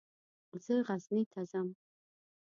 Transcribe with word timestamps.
زه 0.63 0.73
غزني 0.87 1.23
ته 1.31 1.41
ځم. 1.51 1.67